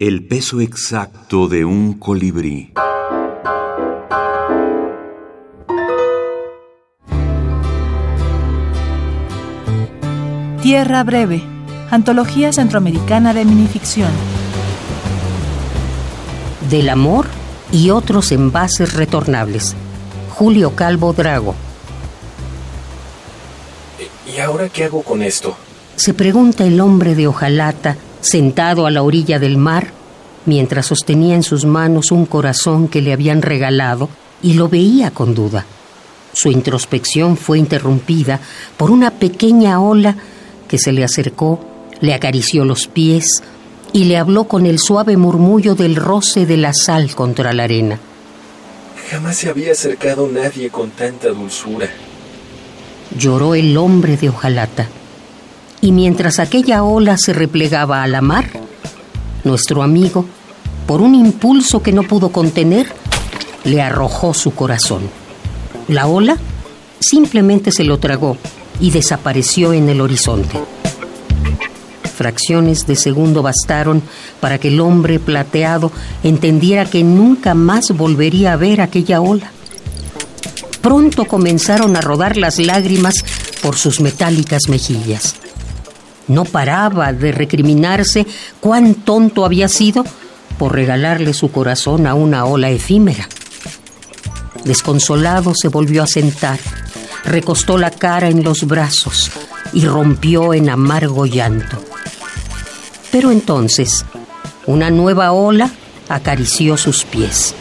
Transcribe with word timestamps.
El 0.00 0.26
peso 0.26 0.62
exacto 0.62 1.46
de 1.46 1.66
un 1.66 1.92
colibrí. 1.92 2.72
Tierra 10.62 11.04
Breve, 11.04 11.42
Antología 11.90 12.50
Centroamericana 12.50 13.34
de 13.34 13.44
Minificción. 13.44 14.08
Del 16.70 16.88
amor 16.88 17.26
y 17.70 17.90
otros 17.90 18.32
envases 18.32 18.94
retornables. 18.94 19.76
Julio 20.30 20.74
Calvo 20.74 21.12
Drago. 21.12 21.54
¿Y 24.34 24.40
ahora 24.40 24.70
qué 24.70 24.84
hago 24.84 25.02
con 25.02 25.20
esto? 25.20 25.54
Se 25.96 26.14
pregunta 26.14 26.64
el 26.64 26.80
hombre 26.80 27.14
de 27.14 27.26
hojalata 27.26 27.98
sentado 28.20 28.86
a 28.86 28.90
la 28.90 29.02
orilla 29.02 29.38
del 29.38 29.56
mar, 29.56 29.92
mientras 30.46 30.86
sostenía 30.86 31.34
en 31.34 31.42
sus 31.42 31.64
manos 31.64 32.10
un 32.10 32.26
corazón 32.26 32.88
que 32.88 33.02
le 33.02 33.12
habían 33.12 33.42
regalado 33.42 34.08
y 34.42 34.54
lo 34.54 34.68
veía 34.68 35.10
con 35.10 35.34
duda. 35.34 35.66
Su 36.32 36.50
introspección 36.50 37.36
fue 37.36 37.58
interrumpida 37.58 38.40
por 38.76 38.90
una 38.90 39.10
pequeña 39.10 39.80
ola 39.80 40.16
que 40.68 40.78
se 40.78 40.92
le 40.92 41.04
acercó, 41.04 41.60
le 42.00 42.14
acarició 42.14 42.64
los 42.64 42.86
pies 42.86 43.42
y 43.92 44.04
le 44.04 44.16
habló 44.16 44.44
con 44.44 44.66
el 44.66 44.78
suave 44.78 45.16
murmullo 45.16 45.74
del 45.74 45.96
roce 45.96 46.46
de 46.46 46.56
la 46.56 46.72
sal 46.72 47.14
contra 47.14 47.52
la 47.52 47.64
arena. 47.64 47.98
Jamás 49.10 49.38
se 49.38 49.48
había 49.48 49.72
acercado 49.72 50.28
nadie 50.28 50.70
con 50.70 50.90
tanta 50.90 51.28
dulzura. 51.30 51.88
Lloró 53.18 53.56
el 53.56 53.76
hombre 53.76 54.16
de 54.16 54.28
hojalata 54.28 54.86
y 55.82 55.92
mientras 55.92 56.38
aquella 56.38 56.82
ola 56.82 57.16
se 57.16 57.32
replegaba 57.32 58.02
a 58.02 58.06
la 58.06 58.20
mar, 58.20 58.48
nuestro 59.44 59.82
amigo, 59.82 60.26
por 60.86 61.00
un 61.00 61.14
impulso 61.14 61.82
que 61.82 61.92
no 61.92 62.02
pudo 62.02 62.30
contener, 62.30 62.92
le 63.64 63.80
arrojó 63.80 64.34
su 64.34 64.54
corazón. 64.54 65.02
La 65.88 66.06
ola 66.06 66.36
simplemente 67.00 67.72
se 67.72 67.84
lo 67.84 67.98
tragó 67.98 68.36
y 68.80 68.90
desapareció 68.90 69.72
en 69.72 69.88
el 69.88 70.00
horizonte. 70.00 70.58
Fracciones 72.14 72.86
de 72.86 72.96
segundo 72.96 73.42
bastaron 73.42 74.02
para 74.40 74.58
que 74.58 74.68
el 74.68 74.80
hombre 74.80 75.18
plateado 75.18 75.90
entendiera 76.22 76.84
que 76.84 77.02
nunca 77.02 77.54
más 77.54 77.90
volvería 77.96 78.52
a 78.52 78.56
ver 78.56 78.82
aquella 78.82 79.22
ola. 79.22 79.50
Pronto 80.82 81.24
comenzaron 81.24 81.96
a 81.96 82.00
rodar 82.02 82.36
las 82.36 82.58
lágrimas 82.58 83.14
por 83.62 83.76
sus 83.76 84.00
metálicas 84.00 84.62
mejillas. 84.68 85.36
No 86.30 86.44
paraba 86.44 87.12
de 87.12 87.32
recriminarse 87.32 88.24
cuán 88.60 88.94
tonto 88.94 89.44
había 89.44 89.66
sido 89.66 90.04
por 90.60 90.72
regalarle 90.72 91.34
su 91.34 91.50
corazón 91.50 92.06
a 92.06 92.14
una 92.14 92.44
ola 92.44 92.70
efímera. 92.70 93.28
Desconsolado 94.64 95.54
se 95.56 95.66
volvió 95.66 96.04
a 96.04 96.06
sentar, 96.06 96.60
recostó 97.24 97.78
la 97.78 97.90
cara 97.90 98.28
en 98.28 98.44
los 98.44 98.64
brazos 98.68 99.32
y 99.72 99.84
rompió 99.86 100.54
en 100.54 100.70
amargo 100.70 101.26
llanto. 101.26 101.82
Pero 103.10 103.32
entonces, 103.32 104.04
una 104.66 104.88
nueva 104.88 105.32
ola 105.32 105.68
acarició 106.08 106.76
sus 106.76 107.02
pies. 107.02 107.56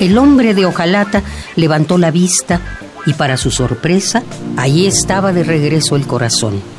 El 0.00 0.16
hombre 0.16 0.54
de 0.54 0.64
hojalata 0.64 1.22
levantó 1.56 1.98
la 1.98 2.10
vista 2.10 2.58
y 3.04 3.12
para 3.12 3.36
su 3.36 3.50
sorpresa, 3.50 4.22
allí 4.56 4.86
estaba 4.86 5.34
de 5.34 5.44
regreso 5.44 5.94
el 5.94 6.06
corazón. 6.06 6.75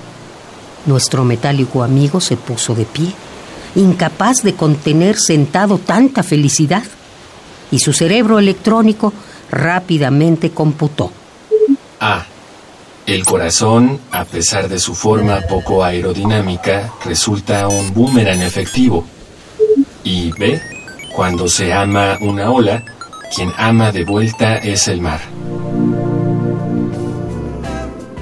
Nuestro 0.87 1.23
metálico 1.23 1.83
amigo 1.83 2.19
se 2.19 2.37
puso 2.37 2.73
de 2.73 2.85
pie, 2.85 3.13
incapaz 3.75 4.37
de 4.41 4.55
contener 4.55 5.17
sentado 5.17 5.77
tanta 5.77 6.23
felicidad, 6.23 6.83
y 7.69 7.79
su 7.79 7.93
cerebro 7.93 8.39
electrónico 8.39 9.13
rápidamente 9.51 10.51
computó. 10.51 11.11
A. 11.99 12.25
El 13.05 13.23
corazón, 13.23 13.99
a 14.11 14.25
pesar 14.25 14.67
de 14.67 14.79
su 14.79 14.93
forma 14.93 15.41
poco 15.41 15.83
aerodinámica, 15.83 16.91
resulta 17.05 17.67
un 17.67 17.93
boomerang 17.93 18.41
efectivo. 18.41 19.05
Y 20.03 20.31
B. 20.31 20.59
Cuando 21.15 21.47
se 21.47 21.73
ama 21.73 22.17
una 22.21 22.51
ola, 22.51 22.83
quien 23.33 23.51
ama 23.57 23.91
de 23.91 24.03
vuelta 24.03 24.57
es 24.57 24.87
el 24.87 25.01
mar. 25.01 25.21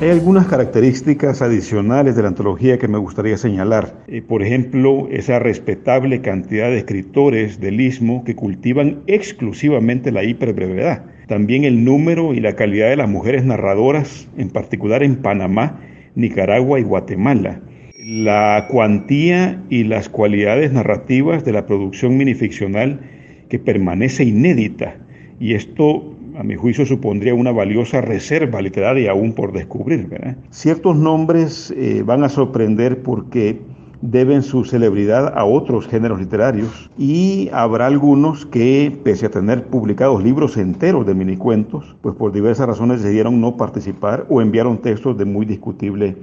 Hay 0.06 0.12
algunas 0.12 0.46
características 0.46 1.42
adicionales 1.42 2.16
de 2.16 2.22
la 2.22 2.28
antología 2.28 2.78
que 2.78 2.88
me 2.88 3.00
gustaría 3.00 3.38
señalar. 3.38 4.04
Eh, 4.08 4.22
por 4.22 4.44
ejemplo, 4.44 5.08
esa 5.10 5.40
respetable 5.40 6.22
cantidad 6.22 6.70
de 6.70 6.78
escritores 6.78 7.60
del 7.60 7.82
istmo 7.82 8.24
que 8.24 8.36
cultivan 8.36 9.02
exclusivamente 9.08 10.12
la 10.12 10.24
hiperbrevedad. 10.24 11.06
También 11.26 11.64
el 11.64 11.84
número 11.84 12.36
y 12.36 12.40
la 12.40 12.56
calidad 12.56 12.90
de 12.90 12.98
las 12.98 13.10
mujeres 13.10 13.46
narradoras, 13.46 14.28
en 14.38 14.52
particular 14.52 15.02
en 15.02 15.16
Panamá, 15.16 15.82
Nicaragua 16.14 16.80
y 16.80 16.84
Guatemala. 16.84 17.62
La 17.98 18.68
cuantía 18.70 19.60
y 19.72 19.86
las 19.86 20.08
cualidades 20.08 20.72
narrativas 20.72 21.44
de 21.44 21.52
la 21.52 21.66
producción 21.66 22.16
minificcional 22.16 23.00
que 23.50 23.58
permanece 23.58 24.24
inédita. 24.24 24.98
Y 25.40 25.56
esto 25.56 26.15
a 26.38 26.44
mi 26.44 26.56
juicio 26.56 26.86
supondría 26.86 27.34
una 27.34 27.52
valiosa 27.52 28.02
reserva 28.02 28.62
literaria 28.62 29.12
aún 29.12 29.34
por 29.34 29.52
descubrir. 29.54 30.10
Ciertos 30.50 30.96
nombres 30.96 31.74
eh, 31.78 32.04
van 32.06 32.24
a 32.24 32.30
sorprender 32.30 33.02
porque 33.02 33.62
deben 34.02 34.44
su 34.44 34.66
celebridad 34.66 35.34
a 35.38 35.46
otros 35.46 35.88
géneros 35.88 36.20
literarios 36.20 36.90
y 36.98 37.50
habrá 37.54 37.88
algunos 37.88 38.46
que, 38.46 38.96
pese 39.04 39.28
a 39.28 39.32
tener 39.32 39.66
publicados 39.68 40.24
libros 40.24 40.58
enteros 40.58 41.06
de 41.06 41.16
minicuentos, 41.16 41.96
pues 42.02 42.16
por 42.16 42.32
diversas 42.32 42.68
razones 42.68 43.02
decidieron 43.02 43.42
no 43.42 43.58
participar 43.58 44.26
o 44.30 44.42
enviaron 44.42 44.80
textos 44.80 45.18
de 45.18 45.26
muy 45.26 45.46
discutible 45.46 46.18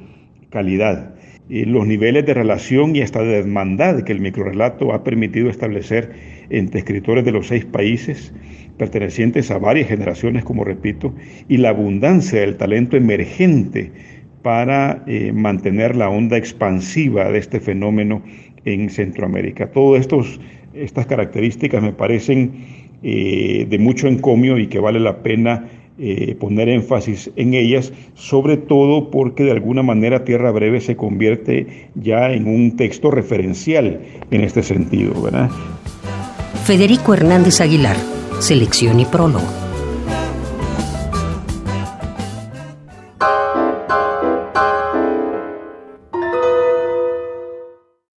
calidad. 0.53 1.15
los 1.49 1.87
niveles 1.87 2.25
de 2.25 2.35
relación 2.35 2.95
y 2.95 3.03
hasta 3.03 3.23
de 3.23 3.39
hermandad 3.39 4.05
que 4.05 4.13
el 4.13 4.21
microrelato 4.21 4.93
ha 4.95 5.03
permitido 5.03 5.51
establecer 5.51 6.13
entre 6.51 6.79
escritores 6.81 7.25
de 7.25 7.33
los 7.33 7.49
seis 7.49 7.65
países 7.65 8.33
pertenecientes 8.79 9.51
a 9.51 9.59
varias 9.59 9.89
generaciones, 9.89 10.45
como 10.45 10.65
repito, 10.65 11.15
y 11.49 11.59
la 11.59 11.71
abundancia 11.71 12.41
del 12.41 12.57
talento 12.57 12.97
emergente 12.97 13.93
para 14.43 15.05
eh, 15.07 15.33
mantener 15.33 15.97
la 15.97 16.09
onda 16.09 16.37
expansiva 16.37 17.31
de 17.31 17.39
este 17.39 17.61
fenómeno 17.61 18.23
en 18.65 18.91
Centroamérica. 18.91 19.71
Todas 19.71 20.09
estas 20.75 21.07
características 21.07 21.83
me 21.83 21.93
parecen 21.93 22.53
eh, 23.03 23.67
de 23.69 23.79
mucho 23.79 24.09
encomio 24.09 24.59
y 24.59 24.67
que 24.67 24.79
vale 24.79 25.01
la 25.01 25.23
pena 25.23 25.69
eh, 25.99 26.35
poner 26.39 26.69
énfasis 26.69 27.31
en 27.37 27.55
ellas, 27.55 27.93
sobre 28.15 28.57
todo 28.57 29.11
porque 29.11 29.45
de 29.45 29.53
alguna 29.53 29.83
manera 29.83 30.25
Tierra 30.25 30.51
Breve 30.51 30.81
se 30.81 30.97
convierte 30.97 31.89
ya 31.95 32.33
en 32.33 32.49
un 32.49 32.77
texto 32.77 33.11
referencial 33.11 34.01
en 34.31 34.41
este 34.41 34.63
sentido. 34.63 35.13
Federico 36.65 37.15
Hernández 37.15 37.61
Aguilar 37.61 37.97
Selección 38.43 38.99
y 38.99 39.05
prólogo. 39.05 39.62